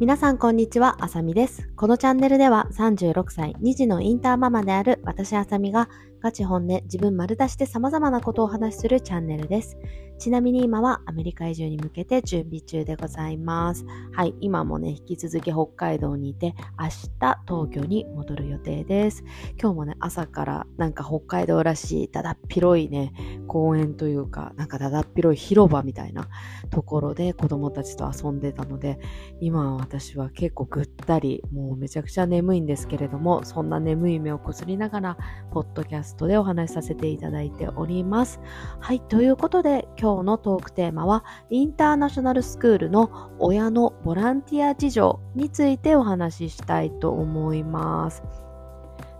[0.00, 1.68] 皆さんこんにちは、あさみです。
[1.76, 5.90] このチャンネルでは36歳、2児のインターママである私あさみが
[6.22, 9.78] ガチ本音、自分丸出しで様々なことをお話しするチャンネルです。
[10.18, 13.86] ちなみに今はアメリカ移住に向けて準備中でございます。
[14.12, 19.24] はい、今もね、引き続き北海道にいて、明日東京に戻る予定です。
[19.58, 23.14] 今日もね、朝からなんか北海道らしいだだっ広いね、
[23.46, 26.28] 公園というか、なんかだだっ広い広場みたいな
[26.68, 28.98] ところで子供たちと遊んでたので、
[29.40, 35.16] 今私は結構ぐったり、もうめちゃくちゃ眠いんですけれども、そんな眠い目をこすりながら、
[35.50, 38.38] ポッドキャストでお話しさせていただいております。
[38.80, 48.24] はい、ということで今日今日のトークテーマは、インターナショナルスクールの親のボランティア事情についてお話ししたいと思います。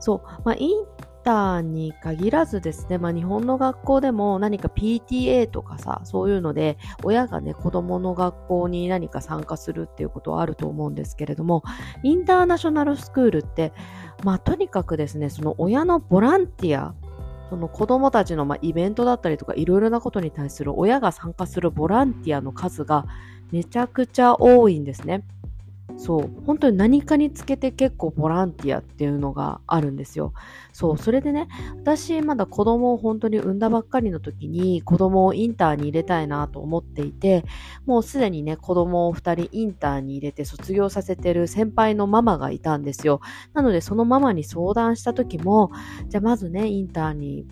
[0.00, 0.84] そう、まあ、イン
[1.22, 11.62] ターに限らずですね、まあ、日本の学校でも何か PTA とかさ、そういうので、親がね、子供の学校に何か参加するっていうことはあると思うんですけれども、
[12.02, 13.72] インターナショナルスクールって、
[14.22, 16.94] まあ、とにかくですね、その親のボランティア
[17.50, 23.06] その子供たちのまイベントだったりとかいろいろなことに対する親が参加するボランティアの数が
[23.50, 25.24] めちゃくちゃ多いんですね。
[25.96, 30.32] そう、本当に何かにつけて結構ボランティアっていうのがあるんですよ。
[30.72, 31.48] そう、それでね、
[31.82, 37.44] 私まだ子供を本当に産んだばっかりの時に子供をインターに入れたいなと思っていて、
[37.86, 43.20] もうすでにね、子供を2人インターに入れて卒業させてる先輩のママがいたんですよ。
[43.52, 45.70] なのでそのママに相談した時も、
[46.08, 47.46] じゃあまずね、インターに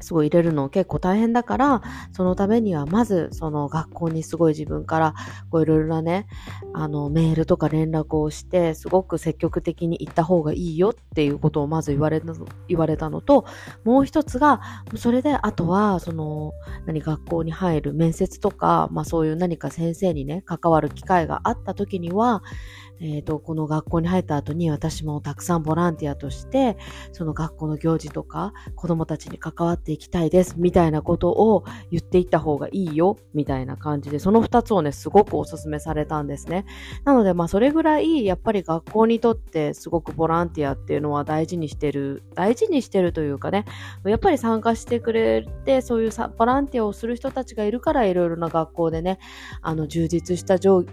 [0.00, 1.82] すごい入れるの結構大変だから、
[2.12, 5.14] そのためにはまずその学校にすごい自分から
[5.50, 6.26] こういろいろなね、
[6.74, 12.32] あのメールとか連絡をして、すごく積極的に行った方がいいよっていうことをまず言われた
[12.68, 13.44] 言われたのと、
[13.84, 14.60] もう一つが、
[14.96, 16.52] それであとはその
[16.86, 22.42] 何学校に入る面接とか、まあそういう何か先生にね、関わる機会があった時には、
[23.00, 26.76] えっ、ー、と、この学校に入った後に私もたくさんボランティアとして、
[27.12, 36.64] その学校の行事とか子供たちに関わっていきたいです、みたいなことを言っていった方がいいよ、みたいな感じで、その二つをね、すごくお勧めされたんですね。
[37.04, 43.64] なので、まあ、それぐらい、やっぱり学校にとってすごくボランティアっていうのは大事にしてる、大事にしてるというかね、
[44.04, 49.18] やっぱり参加してくれて、そういうボランティアをする人たちがいるから、いろいろな学校でね、
[49.62, 50.84] あの、充実した状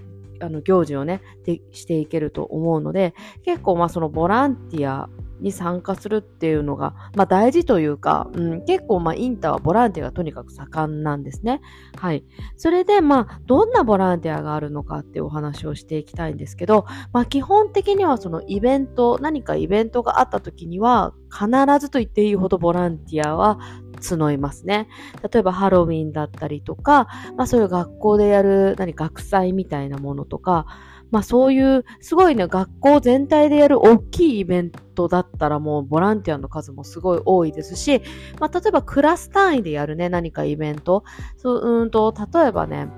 [0.42, 3.14] あの行事をねでしていけると思うので
[3.44, 5.10] 結構まあそのボランティア
[5.42, 11.62] に参加するっていうのが、まあ、大事というか、うん、結構まあインターはボランティアがとにかく盛んなんですね。
[11.98, 12.24] はい。
[12.56, 23.60] それでまあどんなボランティアがあるのかっていうお話をしていきたいんですけど、まあ基本的にはそのイベント、何かイベントがあった時には必ずと言っていいほどボランティアは
[23.96, 24.88] 募いますね。
[25.32, 27.08] 例えばハロウィンだったりとか、
[27.38, 30.66] まあそういう学校でやる何学祭みたいなものとか、
[31.12, 38.02] まあそういう、すごいね、学校全体でやる大きいイベントだったらもうボランティアの数もすごい多いですし、
[38.40, 41.04] まあ例えばクラス単位でやるね、何かイベント。
[41.38, 42.90] そう、うんと、例えばね、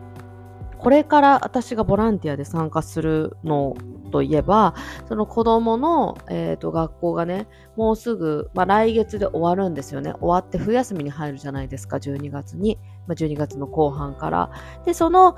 [0.77, 3.75] これから私がボランティアで参加するの
[4.07, 4.73] といえば、
[5.07, 10.13] その子供の、えーと、学校がね、もうすぐ、まあ、来月で終わるんですよね。
[10.19, 12.77] 終わって冬休みに入るじゃないですか、12月に。
[13.07, 14.51] まあ、12月の後半から。
[14.85, 15.35] で、その、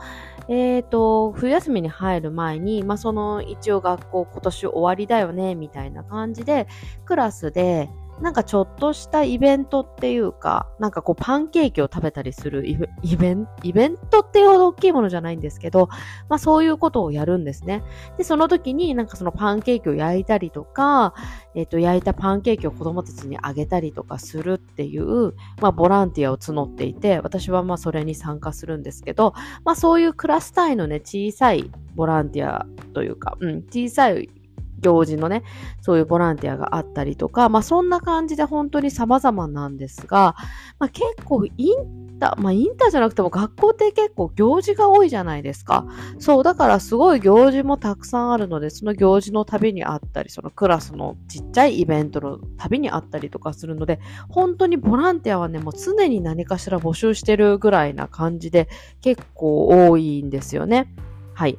[0.48, 6.68] えっ、ー、と、冬休みに入る前に、まあ、その一応学校今年終わりだよね、みたいな感じで、
[7.06, 7.90] クラスで、
[8.22, 15.88] なんかちょっとしたイベントっていうか、なんかこうパンケーキを食べたりするイベント、イベントっていうほど大きいものじゃないんですけど、
[16.28, 17.84] まあそういうことをやるんですね。
[18.18, 21.14] で、その時になんかそのパンケーキを焼いたりとか、
[21.56, 34.30] えっ、ー、と、焼いたパンケーキを子供たちにあげたりとかするっていう、まあボランティアを募っていて、私はまあそれに参加するんですけど、まあそういうクラス単位のね、小さいボランティアというか、うん、小さい
[34.80, 35.44] 行事のね、
[35.82, 40.36] そういうボランティアがあったりとか、まあそんな感じで本当に様々なんですが、
[40.80, 45.86] まあ結構インター、まあインターじゃなくても学校って結構行事が多いじゃないですか。
[46.20, 54.00] そう、だからすごい行事もたくさんあるので、その行事の旅にあったり、そのクラスのちっちゃいイベントの旅にあったりとかするので、
[54.30, 58.68] 本当にボランティアはね、もう常に何かしら募集してるぐらいな感じで
[59.02, 60.94] 結構多いんですよね。
[61.34, 61.58] はい。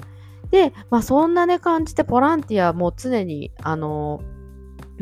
[0.50, 4.20] で、まあそんなね感じでボランティアも常に、あの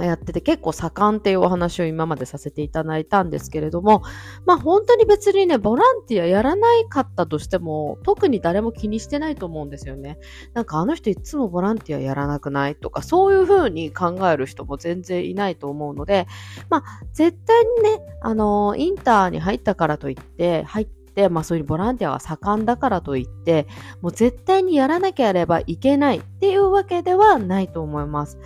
[0.05, 4.03] やってて結構盛んっていうお話を今までさせていただいたんですけれども、
[4.47, 10.19] まあ本当に別にね、ボランティアやらないかったとしても、特に誰も気にしてないと思うんですよね。
[10.55, 16.27] なんかあの人いつもボランティアやらなくないとか、そういう風に考える人も全然いないと思うので、
[16.71, 20.89] まあ絶対にね、あのインターに入ったからといって、入っ、
[21.29, 23.67] まあそういうボランティアが盛んだからといって、
[24.01, 28.39] もう絶対にやらなければいけないっていうわけではないと思います。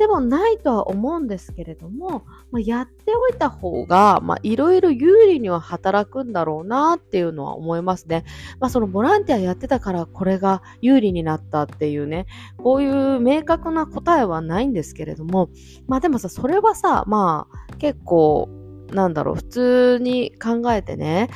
[0.00, 8.24] でもないとは思うんですけれども、まあ、やっておいた方が、まあ、いろいろ有利には働くんだろうなっていうのは思いますね。
[8.60, 12.24] まあ、そのボランティアやってたからこれが有利になったっていうね、
[12.56, 15.50] こういう明確な答えはないんですけれども、
[15.86, 18.48] まあでもさ、それはさ、まあ結構、
[18.92, 21.28] なんだろう、普通に考えてね、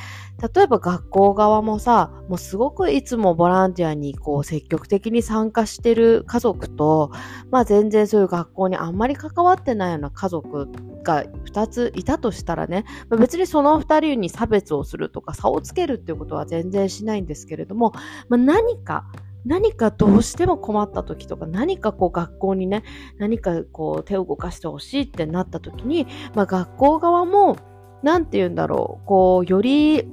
[0.53, 7.11] 例えば学校側もさ、もうすごくいつもボランティアにこう積極的に参加してる家族と、
[7.51, 10.67] まあ全然そういう学校にあんまり関わってないような家族
[11.03, 17.93] が2ついたとしたらね、まあ、別にその2人に差別をするとか差をつけるっていうことは全然しないんですけれども、
[18.27, 19.05] まあ、何か
[19.45, 22.83] 何かどうしても困った時とか、何かこう学校にね、
[23.17, 27.57] 何かこう手を動かしてほしいってなった時に、まあ学校側も、
[28.03, 30.07] なんて言うんだろう、こう、より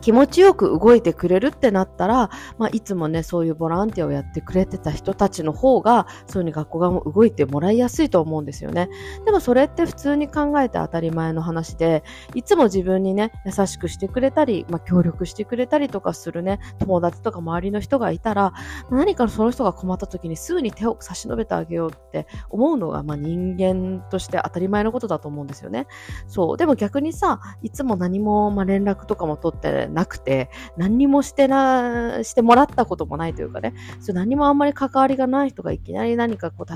[0.00, 8.88] 気持ちよく動いてくれるってなったら、まあ、いつもね、そういうボランティアをやってくれてた人たちの方が、そういうふうに学校側も動いてもらいやすいと思うんですよね。
[9.24, 12.02] でもそれって普通に考えて当たり前の話で、
[12.34, 18.52] いつも自分にね、優しくしてくれたり、まあ、協力してくれたりとかするね、友達とか周りの人がいたら、
[18.90, 25.86] 何かその人が困った時にすぐに手を差し伸べてあげようって思うのが、まあ、人間として当たり前のことだと思うんですよね。
[26.26, 26.56] そう。
[26.56, 36.72] でも逆にさ、いつも何も、まあ、連絡とかも取ってなくて、何にもしてな、してもらったこともないというかね、そ何もあんまり関わりがない人がいきなり何かこう、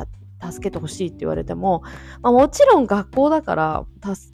[0.50, 1.82] 助けてほしいって言われても、
[2.22, 3.86] まあ、もちろん学校だから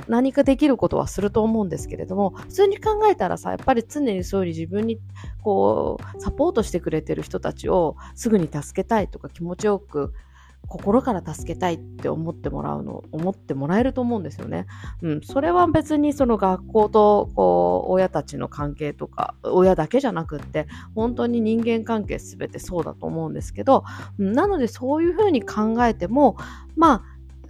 [0.09, 4.99] 何かできることはすると思うんですけれども普通に考えたらさやっぱり常にそういう自分に
[5.43, 10.13] こうサポートしてくれてる人たちをすぐに助けたいとか気持ちよく
[10.71, 14.67] 心から助けたいって思ってもらうの、思ってもらえると思うんですよね。
[15.03, 15.21] うん。
[15.21, 23.83] それは別にその学校と、こう、親たちの関係とか、親だけじゃなくって、本当に人間関係すべてそうだと思うんですけど、
[24.17, 26.37] なのでそういうふうに考えても、
[26.77, 27.03] ま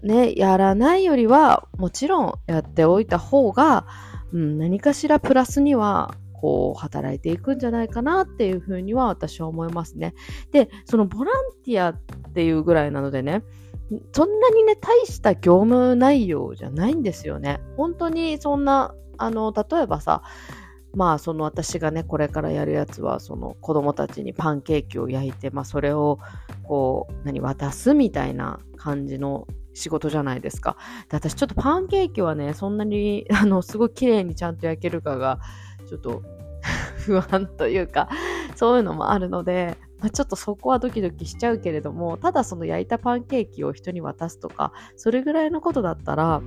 [0.03, 3.87] あ、ね、やらないよりは、もちろんやっておいた方が、
[4.33, 10.15] うん、何かしらプラスにはこう働いていくんじゃないかなっていうふうには私は思いますね。
[10.53, 11.35] で、そのボラン
[11.65, 12.01] ティアっ
[12.33, 13.43] ていうぐらいなのでね、
[14.13, 17.61] そんなにね、大した業務内容じゃないんですよね。
[17.77, 20.23] 本当にそんな、あの、例えばさ、
[20.95, 26.19] まあその私がねこれからやるやつはその子供たちにパンケーキを焼いて、まあ、それを
[26.65, 30.77] こう何渡すみたいな感じの仕事じゃないですか
[31.09, 35.39] で私ちょっとパンケーキはねそんなにあのすごい綺麗にちゃんと焼けるかが
[35.91, 36.23] ちょっと
[37.05, 38.09] 不安というか、
[38.55, 46.43] そういうのもあるので、まあ、ちょっとそこはドキドキしちゃうけれども、ただその焼いたパンケーキを人に渡すとか、それぐらいのことだったら、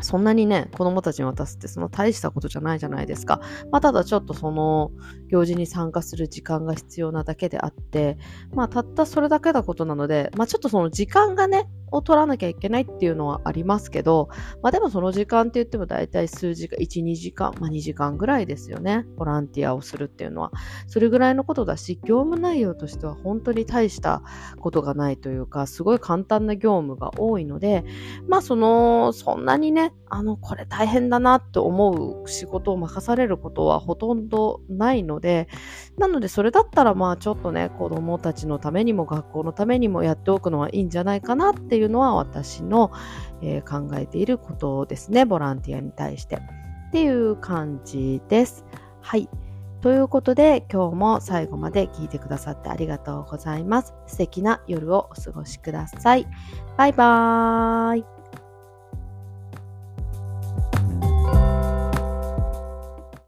[0.00, 3.40] そんなにね、子供たちに渡すってその大したことじゃないじゃないですか。
[3.70, 4.90] まあ、ただちょっとその
[5.28, 8.18] 行事に参加する時間が必要なだけであって、
[8.52, 14.28] まあ、たったそれだけのことなので、まあ、ちょっとその時間がね、を取らなきゃいけないっていうのはありますけど、
[14.62, 19.06] まあでもその時間って言っても大体数時間、1、2時間、まあ2時間ぐらいですよね。
[19.16, 20.52] ボランティアをするっていうのは。
[20.86, 24.22] それぐらいのことだし、業務内容としては本当に大した
[24.60, 27.84] ことがないというか、すごい簡単な業務が多いので、
[28.28, 35.48] まあその、そんなにね、あの、これ大変だなって思う仕事を任されることはほとんどないので、
[35.98, 42.90] なのでそれだったらまあちょっとね、子供たちのためにも学校のためにもやっておくのはいいんじゃないかなっていういうのは私の、
[43.42, 45.24] えー、考えていることですね。
[45.24, 46.36] ボランティアに対して。
[46.36, 48.64] っていう感じです。
[49.00, 49.28] はい。
[49.80, 53.92] ということで今日も最後まで聞いてくださってありがとうございます。
[54.06, 56.26] 素敵な夜をお過ごしください。
[56.78, 58.13] バイバーイ。